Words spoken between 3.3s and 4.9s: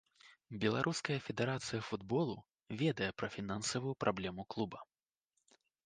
фінансавую праблему клуба.